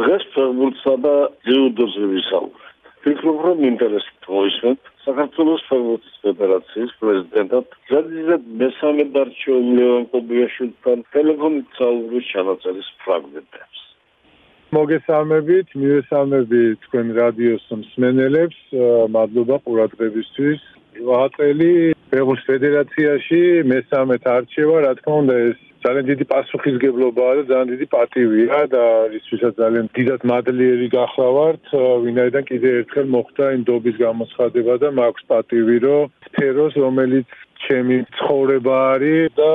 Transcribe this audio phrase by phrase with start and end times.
[0.00, 1.14] დღეს ფეხბურთსა და
[1.46, 2.70] ძიუდოზე ვისაუბრეთ.
[3.04, 12.26] ფიქრობ რომ ინტერესით მოისმენთ საქართველოს ფეხბურთის ფედერაციის პრეზიდენტად ზედიზედ მესამე დარჩეული ლევან კობიაშვილთან ტელეფონით საუბრის
[12.32, 13.78] ჩანაწერის ფრაგმენტებს.
[14.76, 18.58] მოგესალმებით, მივესალმებით თქვენ რადიოს მსმენელებს,
[19.16, 20.60] მადლობა ყურადღებისთვის.
[21.08, 21.72] ვაყელი
[22.10, 28.58] ფეხბურთის ფედერაციაში მესამედ არჩევა, რა თქმა უნდა, ეს ძალიან დიდი პასუხისგებლობაა და ძალიან დიდი პატივია
[28.74, 28.84] და
[29.18, 31.64] ისვისაც ძალიან დიდად მადლიერი გახლავართ,
[32.04, 37.28] ვინაიდან კიდე ერთხელ მოხდა ინდობის გამოცხადება და მაქვს პატივი, რომ სფეროს, რომელიც
[37.64, 39.50] ჩემი ცხოვრება არის და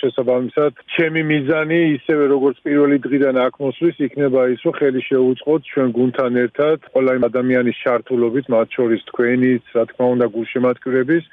[0.00, 5.88] შესაბამისად ჩემი მიზანი ისევე როგორც პირველი დღიდან აქ მოსვლის იქნება ის რომ ხელი შეუწყოთ ჩვენ
[5.98, 11.24] გუნდთან ერთად ყველა იმ ადამიანის ჩართულობით მათ შორის თქვენიც რა თქმა უნდა გულშემატკივრების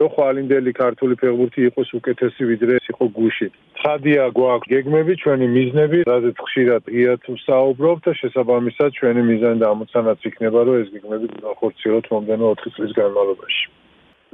[0.00, 3.48] რომ ხვალინდელი ქართული ფეხბურთი იყოს უკეთესი ვიდრე იყო გუში.
[3.84, 10.18] ხადია გვაქვს გეგმები, ჩვენი მიზნები, რადგან ხშირად ღიად ვსაუბრობ და შესაბამისად ჩვენი მიზანი და ამოცანაც
[10.30, 13.64] იქნება, რომ ეს გეგმები განხორციელოთ მომდენო 4 წლის განმავლობაში.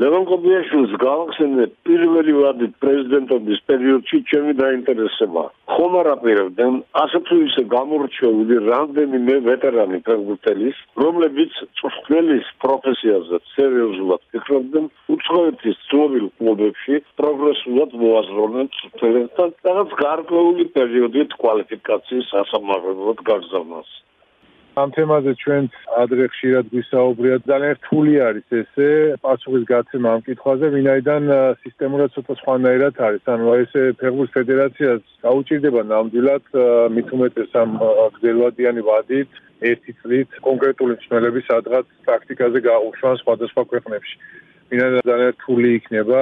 [0.00, 5.42] ლევან კობიაშვილის გავახსენე პირველი ვადი პრეზიდენტობის პერიოდში ჩემი დაინტერესება.
[5.72, 14.90] ხომ არ აპირებდნენ ასე თუ ისე გამორჩეული რამდენიმე ვეტერანი ფეხბურთელის, რომლებიც წვრთნელის პროფესიაზე სერიოზულად ფიქრობდნენ
[15.16, 23.90] უცხოეთის ძმობილ კლუბებში პროგრესულად მოაზროვნენ წვრთნელებთან, რაღაც გარკვეული პერიოდით კვალიფიკაციის ასამაღლებლად გაგზავნას.
[24.78, 25.64] ამ თემაზე ჩვენ
[25.98, 28.88] ადრე ხშირად გვისაუბრია ძალიან რთული არის ესე
[29.24, 31.22] პასუხის გაცემა ამ კითხვაზე ვინაიდან
[31.64, 33.22] სისტემურად ცოტა სხვანაირად არის.
[33.34, 36.44] ანუ ესე ფეხბურთის ფედერაციას გაუჭირდება ნამდვილად
[36.94, 37.70] მით უმეტეს ამ
[38.14, 44.14] გზელვადიანი ვადით ერთი წლით კონკრეტული მსმელების სადღაც პრაქტიკაზე გაუშვან სხვადასხვა ქვეყნებში
[44.70, 46.18] მინდა ძალიან რთული იქნება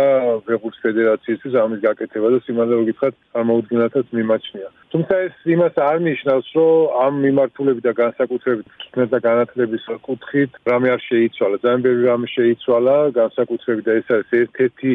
[0.49, 4.69] ფეხბურთის ფედერაციისთვის ამის გაკეთება და სიმართლე გითხრათ ამოუდგენათაც მიმაჩნია.
[4.93, 6.73] თუმცა ეს იმას არ ნიშნავს, რომ
[7.05, 11.57] ამ მიმართულებით და განსაკუთრებით თუნდაც და განათლების კუთხით რამე არ შეიცვალა.
[11.65, 14.93] ძალიან ბევრი რამე შეიცვალა, განსაკუთრებით და ეს არის ერთ-ერთი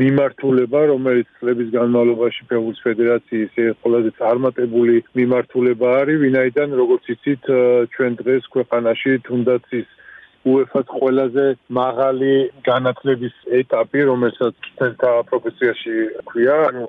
[0.00, 7.42] მიმართულება, რომელიც წლების განმავლობაში ფეხბურთის ფედერაციის ყველაზე წარმატებული მიმართულება არის, ვინაიდან როგორც იცით,
[7.96, 9.88] ჩვენ დღეს ქვეყანაში თუნდაც ის
[10.48, 12.32] UEFA-ს ყველაზე მაღალი
[12.64, 15.96] განათლების ეტაპი, რომელსაც ცენტრა პროფესიაში
[16.30, 16.84] ქვია, ანუ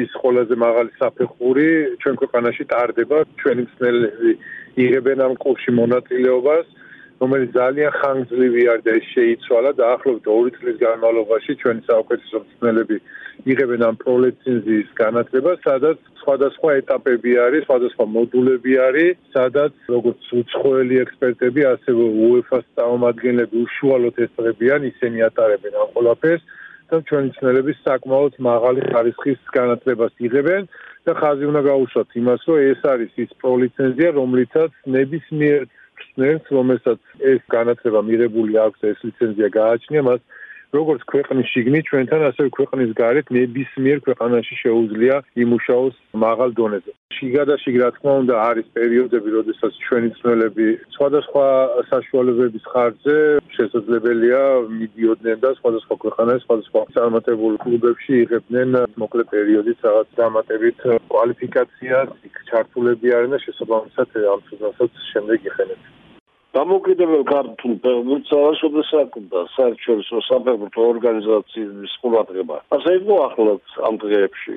[0.00, 1.66] ის ყველაზე მაღალი საფეხური
[2.00, 4.32] ჩვენ ქვეყანაში ტარდება, ჩვენი მსმენელები
[4.84, 6.66] იღებენ ამ კლუბში მონაწილეობას.
[7.22, 12.96] რომელიც ძალიან ხანგრძლივი არის და შეიცვალა და ახლობით 2 წლის განმავლობაში ჩვენი საუკეთესო მწვრთნელები
[13.52, 21.60] იღებენ ამ პროლეცენზიის განათლებას, სადაც სხვადასხვა ეტაპები არის, სხვადასხვა მოდულები არის, სადაც როგორც უცხოელი ექსპერტები,
[21.74, 26.42] ასევე UEFA-ს წარმომადგენლები უშუალოდ ესწრებიან, ისინი ატარებენ ამ ყველაფერს
[26.88, 30.62] და ჩვენი მწვრთნელები საკმაოდ მაღალი ხარისხის განათლებას იღებენ.
[31.04, 35.62] და ხაზი უნდა გაუშვათ იმას, რომ ეს არის ის პროლიცენზია, რომლითაც ნებისმიერ
[36.00, 37.00] ხსნელს, რომელსაც
[37.32, 40.20] ეს განათლება მიღებული აქვს, ეს ლიცენზია გააჩნია, მას
[40.78, 46.92] როგორც ქვეყნის შიგნით ჩვენთან, ასევე ქვეყნის გარეთ ნებისმიერ ქვეყანაში შეუძლია იმუშაოს მაღალ დონეზე.
[47.14, 51.46] შიგადაშიგ რა თქმა უნდა არის პერიოდები, როდესაც ჩვენი ცნელები სხვადასხვა
[51.90, 53.18] საშუალებების ხარჯზე
[53.56, 54.42] შესაძლებელია
[54.80, 60.78] მიდიოდნენ და სხვადასხვა ქვეყანაში, სხვადასხვა წარმატებულ კლუბებში იღებდნენ მოკლე პერიოდით რაღაც დამატებით
[61.10, 66.03] კვალიფიკაციას, იქ ჩართულები არიან და შესაბამისად ამ წუთასაც შემდეგ იხენებენ.
[66.54, 72.56] დამოუკიდებელ ქართულ ფეხბურთს შესაძლოა საერთაშორისო საფეხბურთო ორგანიზაციის ყურადღება.
[72.76, 74.56] ასე იყო ახლაც ამ დღეებში.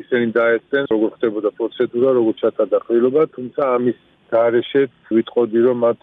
[0.00, 3.98] ისინი დაეცენ როგორ ხდებოდა პროცედურა, როგორ ჩატარდა ყრილობა, თუმცა ამის
[4.32, 6.00] გარეშეც ვიტყოდი რომ მათ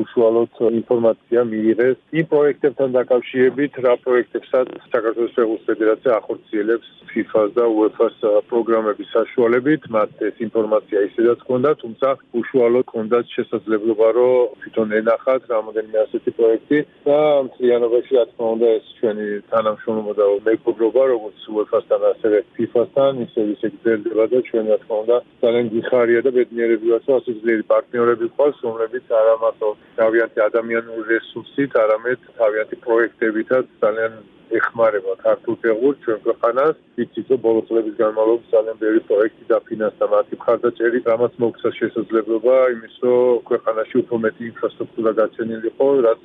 [0.00, 1.96] უშუალოდ ინფორმაცია მიიღეს.
[2.20, 8.18] იმ პროექტებთან დაკავშირებით რა პროექტებსაც საქართველოს ფეხბურთის ფედერაცია ახორციელებს FIFA-ს და UEFA-ს
[8.50, 12.08] პროგრამების საშუალებით მათ ეს ინფორმაცია ისედაც ჰქონდა თუმცა
[12.40, 16.78] უშუალოდ ჰქონდა შესაძლებლობა რომ თვითონ ენახათ რამოდენიმე ასეთი პროექტი
[17.08, 23.40] და მთლიანობაში რა თქმა უნდა ეს ჩვენი თანამშრომლობა და მეგობრობა როგორც UEFA-სთან ასევე FIFA-სთან ისე
[23.54, 27.64] ისე გრძელდება და ჩვენ რა თქმა უნდა ძალიან გიხარია და ბედნიერები ვართ რომ ასე ძლიერი
[27.70, 29.68] პარტნიორები ყავს, რომლებიც არა მარტო
[29.98, 34.12] თავიანთი ადამიანური რესურსით, არამედ თავიანთი პროექტებითაც ძალიან
[34.58, 36.76] ეხმარება ქართულ ფეხბურთს ჩვენ ქვეყანას.
[37.02, 42.94] იცით რომ ბოლო წლების განმავლობაში ძალიან ბევრი პროექტი დაფინანსდა მათი მხარდაჭერით, რამაც მოგცა შესაძლებლობა იმის,
[43.02, 46.22] რომ ქვეყანაში უფრო მეტი ინფრასტრუქტურა გაცენილიყო, რაც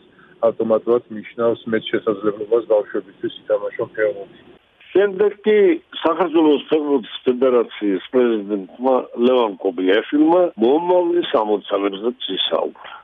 [0.48, 4.51] ავტომატურად ნიშნავს მეტ შესაძლებლობას ბავშვებისთვის ითამაშონ ფეხბურთი.
[4.92, 5.58] შემდეგ კი
[6.04, 8.96] საქართველოს ფეხბურთის ფედერაციის პრეზიდენტმა
[9.28, 12.98] ლევან კობიაშვილმა მომავლის ამოცანებზე წისაუბრა.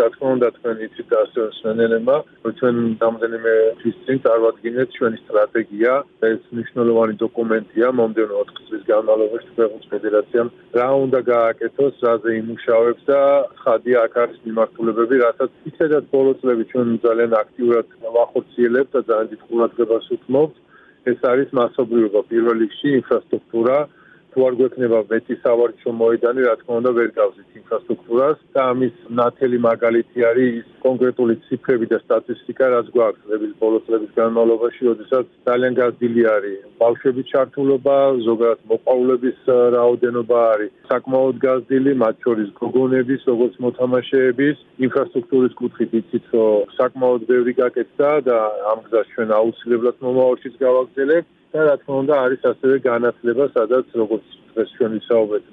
[0.00, 2.16] რა თქმა უნდა თქვენ იცით და ასე სვენელემა
[2.58, 5.92] ჩვენ რამდენიმე თვის წინ წარვადგინეთ ჩვენი სტრატეგია
[6.28, 13.20] ეს მნიშვნელოვანი დოკუმენტია მომდევნო 4 წლის განმავლობაში ქვეყნის ფედერაციამ რა უნდა გააკეთოს რაზე იმუშავებს და
[13.64, 17.86] ხადია აქ არის მიმართულებები რასაც ისედაც ბოლო წლები ჩვენ ძალიან აქტიურად
[18.16, 20.56] ვახორციელებთ და ძალიან დიდ ყურადღებას უთმობთ
[21.08, 23.76] ეს არის მასობრივობა პირველ რიგში ინფრასტრუქტურა
[24.30, 29.58] თუ არ გვექნება მეტი სავარჯიშო მოედანი, რა თქმა უნდა, ვერ გავზით ინფრასტრუქტურას და ამის ნათელი
[29.66, 35.72] მაგალითი არის ის კონკრეტული ციფრები და სტატისტიკა, რაც გვაქვს წლების ბოლო წლების განმავლობაში, როდესაც ძალიან
[35.80, 37.96] გაზრდილი არის ბავშვების ჩართულობა,
[38.28, 39.38] ზოგადად მოყვარულების
[39.76, 44.56] რაოდენობა არის საკმაოდ გაზრდილი, მათ შორის გოგონების, როგორც მოთამაშეების,
[44.86, 48.38] ინფრასტრუქტურის კუთხით იცით, რომ საკმაოდ ბევრი გაკეთდა და
[48.72, 51.39] ამ გზას ჩვენ აუცილებლად მომავალშიც გავაგრძელებთ.
[51.52, 55.44] და რა თქმა უნდა არის ასევე განათლება, სადაც როგორც დღეს ჩვენ ვისაუბრეთ,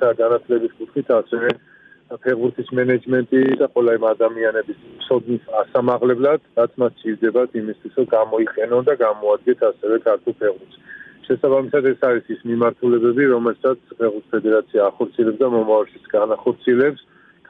[0.00, 1.48] და განათლების კუთხით ასევე
[2.24, 8.94] ფეხბურთის მენეჯმენტი და ყველა იმ ადამიანების სოდნის ასამაღლებლად, რაც მათ სჭირდებათ იმისთვის, რომ გამოიყენონ და
[9.04, 10.76] გამოადგეთ ასევე ქართულ ფეხბურთს.
[11.24, 17.00] შესაბამისად ეს არის ის მიმართულებები, რომელსაც ფეხბურთის ფედერაცია ახორციელებს და მომავალშიც განახორციელებს.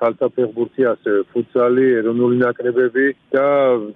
[0.04, 3.44] ქალთა ფეხბურთი, ასევე ფუტსალი, ეროვნული ნაკრებები და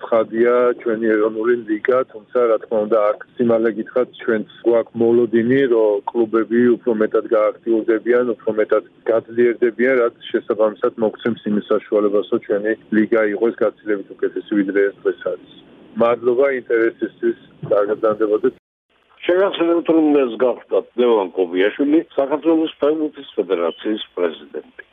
[0.09, 6.01] ხადია ჩვენი ეროვნული ლიგა, თუმცა რა თქმა უნდა აქ სიმალე გითხრათ ჩვენც გვაქვს მოლოდინი, რომ
[6.09, 13.23] კლუბები უფრო მეტად გააქტიურდებიან, უფრო მეტად გაძლიერდებიან, რაც შესაბამისად მოგცემს იმის საშუალებას, რომ ჩვენი ლიგა
[13.37, 15.53] იყოს გაცილებით უკეთესი ვიდრე ეს დღეს არის.
[16.01, 17.39] მადლობა ინტერესისთვის,
[17.69, 18.55] კარგად დამდებოდეთ.
[19.29, 24.89] შეგახსენებთ რომ ეს გახდათ ლევან კობიაშვილი, საქართველოს ფეხბურთის ფედერაციის პრეზიდენტი.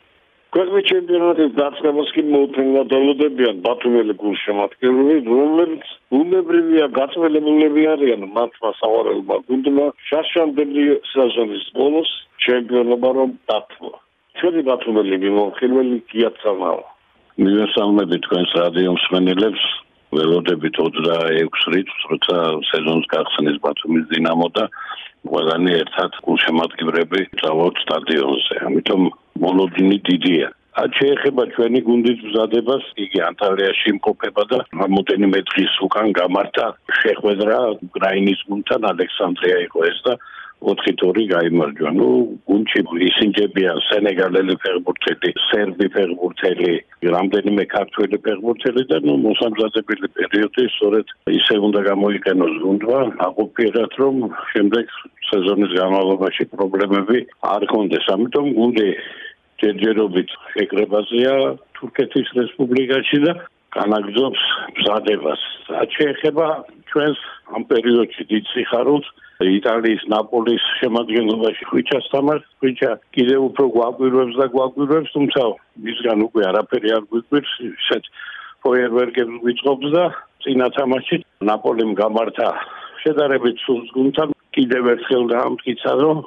[0.55, 9.87] ქვეყნის ჩემპიონატის დაწყებას კი მოუთმენლა დალოდებიან ბათუმელი გულშემატკივრები, რომელიც უნებრივია გაწმენებულები არიან მათმა სავარელმა გუნდმა
[10.09, 12.11] შაშანდები სეზონის ბოლოს
[12.45, 13.91] ჩემპიონობა რომ დათმო.
[14.39, 16.87] ჩვენი ბათუმელი მიმოხილველი გიაცამავა.
[17.43, 19.63] მივესალმები თქვენს რადიო მსმენელებს.
[20.15, 22.35] ველოდებით 26 რიცხვს, როცა
[22.71, 24.63] სეზონს გახსნის ბათუმის დინამო და
[25.27, 28.55] ყველანი ერთად გულშემატკივრები წავალთ სტადიონზე.
[28.71, 29.01] ამიტომ
[29.43, 30.49] მოლოდინი დიდია.
[30.75, 36.65] ათ შეეხება ჩვენი გუნდის მზადებას, იგი ანტალიაში იმყოფება და რამოდენიმე დღის უკან გამართა
[37.01, 40.13] შეხვედრა უკრაინის გუნდთან ალექსანდრია იყო ეს და
[40.65, 41.89] 4-2 გამარჯვა.
[41.99, 42.09] ნუ
[42.49, 46.71] გუნჩი ისინჯებიან სენეგალელი ფეხბურთელი, სერბი ფეხბურთელი,
[47.15, 51.05] რამდენიმე ქართველი ფეხბურთელი და ნუ მოსამზადებელი პერიოდი სწორედ
[51.39, 54.15] ისე უნდა გამოიყენოს გუნდმა, აყოფიერად რომ
[54.53, 54.85] შემდეგ
[55.29, 57.17] სეზონის განმავლობაში პრობლემები
[57.53, 58.05] არ კონდეს.
[58.15, 58.89] ამიტომ გუნდი
[59.61, 61.35] ჯერჯერობით შეკრებაზეა
[61.77, 63.33] თურქეთის რესპუბლიკაში და
[63.75, 64.41] განაგზობს
[64.79, 65.41] მზადებას.
[65.75, 66.47] რაც შეეხება
[66.89, 67.19] ჩვენს
[67.55, 69.07] ამ პერიოდში დიდ სიხარულს
[69.43, 75.41] იტალიის ნაპოლის შემადგენლობაში ხვიჩას თამარ ხვიჩა კიდევ უფრო გვაგვირებს და გვაგვირებს თუმცა
[75.87, 78.03] მისგან უკვე არაფერი არ გვიგვირს ისეთ
[78.63, 80.05] ფოიერვერკებს ვიწყობს და
[80.45, 81.17] წინა თამაში
[81.51, 82.47] ნაპოლიმ გამართა
[83.03, 86.19] შედარებით სულს გუნდთან კიდევ ერთხელ დაამტკიცა რომ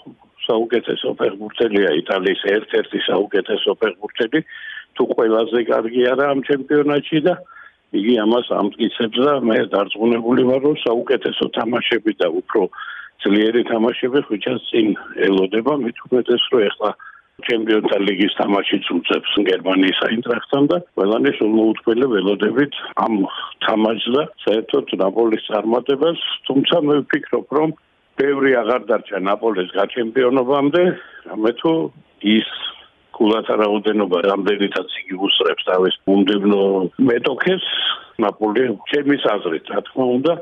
[0.49, 4.41] საუკეთესო ფეხბურთელია იტალიის ერთ-ერთი საუკეთესო ფეხბურთელი
[4.99, 7.35] თუ ყველაზე კარგი არა ამ ჩემპიონატში და
[7.97, 12.63] იგი ამას ამტკიცებს და მე დარწმუნებული ვარ რომ საუკეთესო თამაშები და უფრო
[13.25, 14.89] ძლიერი თამაშები ხვიჩას წინ
[15.29, 15.73] ელოდება.
[15.85, 16.91] მით უმეტეს რომ ეხლა
[17.49, 22.75] ჩემპიონთა ლიგის თამაშიც უწევს გერმანიის აინტრახტთან და ყველანი სულმოუთმელი ველოდებით
[23.05, 23.15] ამ
[23.67, 26.19] თამაშს და საერთოდ ნაპოლის წარმატებას.
[26.49, 27.69] თუმცა მე ვფიქრობ რომ
[28.19, 30.83] ბევრი აღარ დარჩა ნაპოლეს გაჩემპიონობამდე,
[31.31, 31.73] რამე თუ
[32.37, 32.49] ის
[33.19, 36.63] კულათა რაოდენობა რამდენიცაც იგი უსწრებს თავის უმდებნო
[37.11, 37.69] მეტოქეს
[38.25, 40.35] ნაპოლე ჩემის აზრით რა თქმა უნდა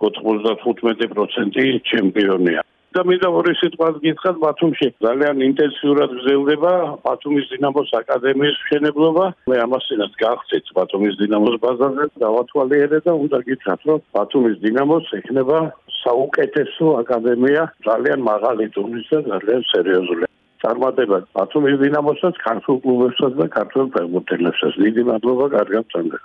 [0.00, 2.62] 95% ჩემპიონია
[2.96, 6.70] და მე და ორი სიტყვას გითხრათ ბათუმში ძალიან ინტენსიურად გრძელდება
[7.04, 9.24] ბათუმის დინამოს აკადემიის მშენებლობა.
[9.52, 15.58] მე ამასინაც გახცეთ ბათუმის დინამოს ბაზარზე დავათვალიერე და უნდა გითხრათ რომ ბათუმის დინამოს ექნება
[16.00, 20.28] საუკეთესო აკადემია ძალიან მაღალი დონის და ძალიან სერიოზული
[20.64, 26.18] წარმატება ბათუმის დინამოსაც ქართულ კლუბებსაც და ქართულ ფეხბურთელებსაც დიდი მადლობა კარგად წამდა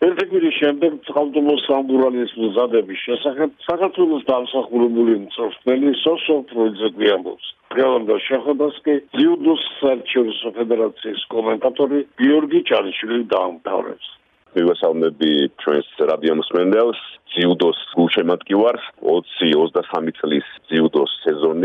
[0.00, 7.50] ერთი კვირის შემდეგ წყალდომოს სამბურალის მზადების შესახებ საქართველოს დამსახურებული მწვრთნელი სოსო პროიძე ამბობს.
[7.76, 14.06] გალანდა შეხვედრასკი ძიუდოს საერთაშორისო ფედერაციის კომენტატორი გიორგი ჩარიშვილი დაამთავრებს.
[14.56, 15.30] მივესალმები
[15.62, 17.00] ჩვენს რადიო მსმენელს
[17.36, 20.48] ძიუდოს გულშემატკივარს 20-23 წლის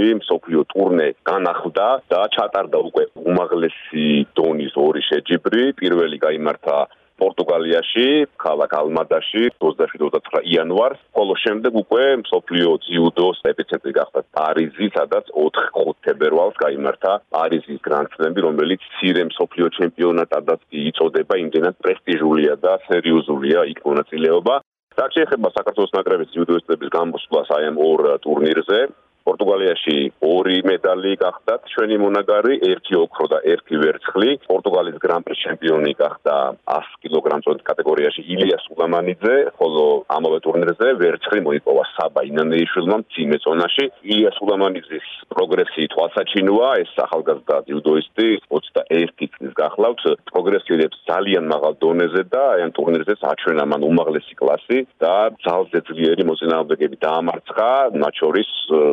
[0.06, 5.74] სეზონი მსოფლიო ტურნე განახლდა და ჩატარდა უკვე უმაღლესი დონის ორი შეჯიბრი.
[5.82, 6.78] პირველი გამართა
[7.16, 15.96] პორტუგალიაში, ქალაქ ალმადაში 27-29 იანვარს, ხოლო შემდეგ უკვე მსოფლიო ძიუდოს ეპიცენტრი გახდა პარიზი, სადაც 4-5
[16.06, 24.56] თებერვალს გამართა პარიზის გრანდსლემი, რომელიც ცირე მსოფლიო ჩემპიონატადაც იწოდება, იმდენად პრესტიჟულია და სერიოზულია იქ მონაწილეობა.
[25.00, 28.80] რაც შეეხება საქართველოს ნაკრების ძიუდოისტების გამოსვლას აი ამ ორ ტურნირზე,
[29.26, 34.30] პორტუგალიაში ორი მედალი გახდა ჩვენი მონაგარი, ერთი ოქრო და ერთი ვერცხლი.
[34.46, 36.36] პორტუგალიის გრან-პრი ჩემპიონი გახდა
[36.70, 39.86] 100 კილოგრამწონთ კატეგორიაში ილია სულამანიძე, ხოლო
[40.18, 43.86] ამავე ტურნირზე ვერცხლი მოიპოვა საბა ინანეიშვილმა მძიმე წონაში.
[44.14, 50.02] ილია სულამანიძის პროგრესი თვალსაჩინოა, ეს ახალგაზრდა ჯუდოისტი 21 წლის გახლავთ,
[50.32, 55.16] პროგრესი უდებს ძალიან მაღალ დონეზე და აი ამ ტურნირზეც აჩვენა მან უმაღლესი კლასი და
[55.46, 57.70] ძალზე ძლიერი მოწინააღმდეგები დაამარცხა,
[58.06, 58.50] მათ შორის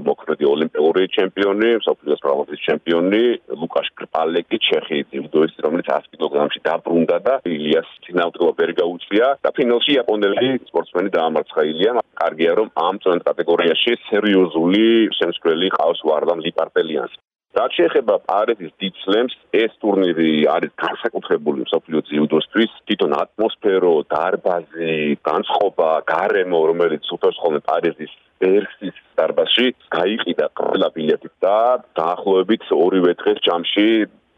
[0.08, 3.22] მოკლედ მოქმედი ოლიმპიური ჩემპიონი, საფრანგეთის პროვინციის ჩემპიონი
[3.58, 9.90] ლუკაშ კრპალეკი, ჩეხი ძიუდოისტი, რომელიც 100 კილოგრამში დაბრუნდა და ილიას წინააღმდეგობა ვერ გაუწია და ფინალში
[9.98, 12.00] იაპონელი სპორტსმენი დაამარცხა ილიამ.
[12.22, 14.86] კარგია რომ ამ წონით კატეგორიაში სერიოზული
[15.18, 17.18] შემსწრელი ყავს ვარდამ ლიპარტელიანს.
[17.58, 24.96] რაც შეეხება პარიზის დიცლემს, ეს ტურნირი არის განსაკუთრებული მსოფლიო ძიუდოსთვის, თვითონ ატმოსფერო, დარბაზი,
[25.28, 31.58] განწყობა, გარემო, რომელიც ხოლმე პარიზის ერსის დარბაზში გაიყიდა ყველა ბილეთი და
[31.98, 33.86] დაახლოებით ორივე დღეს ჯამში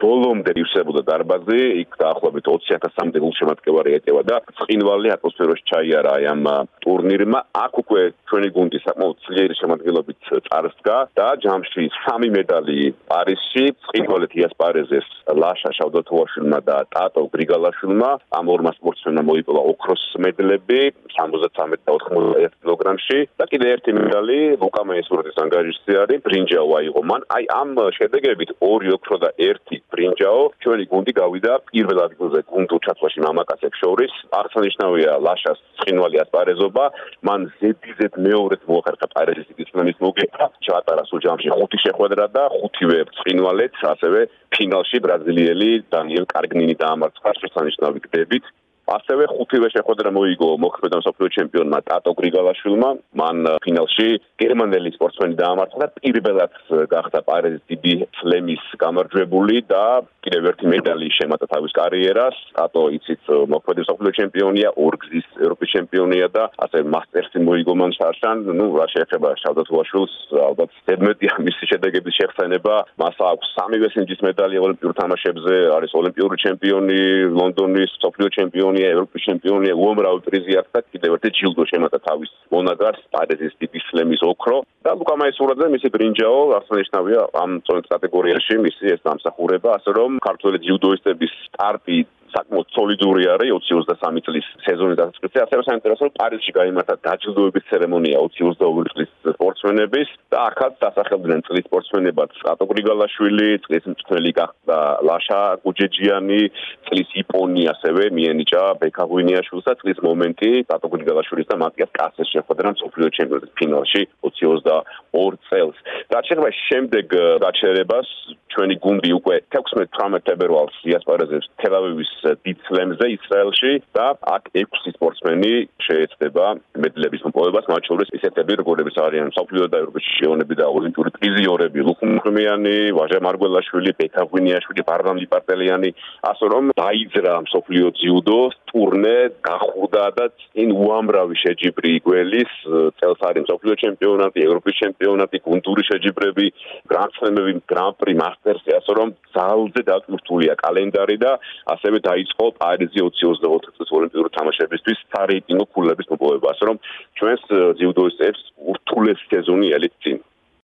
[0.01, 6.43] ბოლომდე ივსებოდა დარბაზი, იქ დაახლოებით 20000-მდე გულშემატკივარი ეტევა და წინვალი ატმოსფეროში ჩაიარა აი ამ
[6.83, 7.39] ტურნირმა.
[7.63, 12.79] აქ უკვე ჩვენი გუნდი საკმაოდ ძლიერი შემადგენლობით წარსდგა და ჯამში სამი მედალი
[13.11, 15.07] პარიზში, ყიდვალეთ იასპარეზეს
[15.41, 18.11] ლაშა შავდათოვაშვილმა და ტატო გრიგალაშვილმა.
[18.39, 20.81] ამ ორმა სპორტსმენმა მოიპოვა ოქროს მედლები
[21.15, 27.21] 73 და 91 კილოგრამში და კიდე ერთი მედალი ლუკა მეისურეთის ანგარიშზე არის, ბრინჯაო აიღო მან.
[27.35, 33.19] აი ამ შედეგებით ორი ოქრო და ერთი ბრინჯაო ჩვენი გუნდი გავიდა პირველ ადგილზე გუნდურ ჩაცვლაში
[33.27, 34.13] მამაკაცებს შორის.
[34.39, 36.83] აღსანიშნავია ლაშას ცხინვალი ასპარეზობა,
[37.27, 43.81] მან ზედიზედ მეორედ მოახერხა პარიზის ისლამის მოგება ჩაატარა სულ ჯამში ხუთი შეხვედრა და ხუთივე ცხინვალეთ
[43.93, 44.21] ასევე
[44.55, 48.53] ფინალში ბრაზილიელი დანიელ კარგნინი დაამარცხა შესანიშნავი გდებით
[48.85, 52.89] ასევე ხუთივე შეხვედრა მოიგო მოქმედი მსოფლიო ჩემპიონმა ტატო გრიგალაშვილმა.
[53.21, 54.07] მან ფინალში
[54.41, 56.53] გერმანელი სპორტსმენი დაამარცხა და პირველად
[56.93, 59.85] გახდა პარიზის დიდი სლემის გამარჯვებული და
[60.25, 62.37] კიდევ ერთი მედალი შემატა თავის კარიერას.
[62.65, 63.23] ატო იცით
[63.53, 68.37] მოქმედი მსოფლიო ჩემპიონია, ორგზის ევროპის ჩემპიონია და ასე მასტერსი მოიგო მან შარშან.
[68.59, 70.13] ნუ რა შეეხება შავდათუაშვილს,
[70.49, 72.75] ალბათ 17-ია მისი შედეგების შეხსენება.
[73.01, 76.99] მას აქვს სამივე სინჯის მედალი ოლიმპიურ თამაშებზე, არის ოლიმპიური ჩემპიონი,
[77.39, 83.01] ლონდონის მსოფლიო ჩემპიონია, ევროპის ჩემპიონია, უამრავი პრიზი აქვს და კიდევ ერთი ჯილდო შემატა თავის მონაგარს,
[83.13, 84.57] პარიზის დიდი სლემის ოქრო.
[84.85, 90.61] და ლუკა მაისურაძე მისი ბრინჯაო აღსანიშნავია ამ წონის კატეგორიაში მისი ეს დამსახურება, ასე რომ ქართული
[90.61, 91.97] ჯილდოისტების სტარტი
[92.35, 95.39] საკმაოდ სოლიდური არის 2023 წლის სეზონის დასაწყისში.
[95.45, 102.65] ასევე საინტერესო პარიზში გამართა დაჯილდოების ცერემონია 2022 წლის სპორტსმენების და ახალ დასახელდნენ წლის სპორტსმენებად სატო
[102.71, 106.41] გრიგალაშვილი, წლის მწვრთნელი გახდა ლაშა გუჯეჯიანი,
[106.89, 112.75] წლის იპონი ასევე მიენიჭა ბექა გვინიაშვილს და წლის მომენტი სატო გრიგალაშვილის და მატიას კასეს შეხვედრა
[112.75, 115.77] მსოფლიო ჩემპიონატის ფინალში 2022 წელს.
[116.11, 117.05] და შეიძლება შემდეგ
[117.45, 118.07] გაჩერებას
[118.55, 122.11] ჩვენი გუნდი უკვე 16-18 თებერვალს იასპარეზებს თელავივის
[122.45, 125.53] დიცლემზე ისრაელში და აქ 6 სპორტსმენი
[125.85, 126.45] შეეცდება
[126.81, 132.77] მედლების მოპოვებას, მათ შორის ისეთები როგორიც არიან საფრანგეთის და ევროპის ჩემპიონები და ოლიმპიური პრიზიორები ლუკუმხმიანი,
[132.97, 135.89] ვაჟა მარგველაშვილი, პეტა გვინიაშვილი, ბარდამ ლიპარტელიანი,
[136.31, 138.39] ასე რომ დაიძრა მსოფლიო ძიუდო
[138.75, 142.51] ტურნე გახურდა და წინ უამრავი შეჯიბრი იგველის
[142.99, 146.47] წელს არის მსოფლიო ჩემპიონატი, ევროპის ჩემპიონატი, გუნდური შეჯიბრები,
[146.91, 151.31] გრანდსლემები, გრან-პრი, მასტერსი, ასე რომ ძალზე დაკმრთულია კალენდარი და
[151.71, 156.77] ასევე დაიწყო პარიზი 2024 წლის ოლიმპიური თამაშებისთვის სარეიტინგო ქულების მოპოვება, ასე რომ
[157.15, 157.43] ჩვენს
[157.79, 158.41] ჯიუდოისტებს
[158.75, 160.19] ურთულეს სეზონი ელით წინ.